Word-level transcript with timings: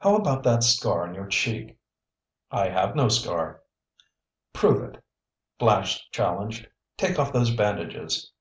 How 0.00 0.16
about 0.16 0.42
that 0.42 0.62
scar 0.62 1.08
on 1.08 1.14
your 1.14 1.26
cheek?" 1.28 1.78
"I 2.50 2.68
have 2.68 2.94
no 2.94 3.08
scar." 3.08 3.62
"Prove 4.52 4.82
it," 4.82 5.02
Flash 5.58 6.10
challenged. 6.10 6.68
"Take 6.98 7.18
off 7.18 7.32
those 7.32 7.56
bandages!" 7.56 8.32